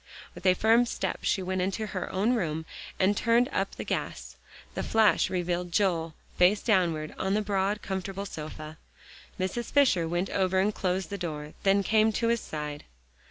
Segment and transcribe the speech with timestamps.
[0.33, 2.65] With a firm step she went into her own room,
[2.99, 4.35] and turned up the gas.
[4.73, 8.79] The flash revealed Joel, face downward on the broad, comfortable sofa.
[9.39, 9.65] Mrs.
[9.71, 12.83] Fisher went over and closed the door, then came to his side.